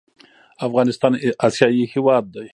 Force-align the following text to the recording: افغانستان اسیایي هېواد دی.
افغانستان 0.67 1.13
اسیایي 1.47 1.83
هېواد 1.93 2.23
دی. 2.33 2.47